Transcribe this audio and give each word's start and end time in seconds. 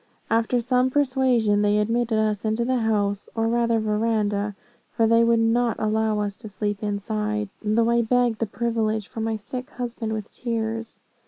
After 0.31 0.59
some 0.59 0.89
persuasion 0.89 1.61
they 1.61 1.77
admitted 1.77 2.17
us 2.17 2.43
into 2.43 2.65
the 2.65 2.77
house, 2.79 3.29
or 3.35 3.47
rather 3.47 3.79
verandah, 3.79 4.55
for 4.89 5.05
they 5.05 5.23
would 5.23 5.39
not 5.39 5.75
allow 5.77 6.17
us 6.21 6.37
to 6.37 6.49
sleep 6.49 6.81
inside, 6.81 7.49
though 7.61 7.91
I 7.91 8.01
begged 8.01 8.39
the 8.39 8.47
privilege 8.47 9.07
for 9.07 9.19
my 9.21 9.35
sick 9.35 9.69
husband 9.69 10.13
with 10.13 10.31
tears. 10.31 11.01